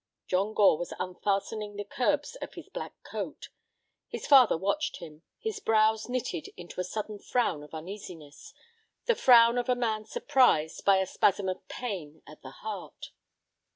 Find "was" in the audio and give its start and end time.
0.79-0.93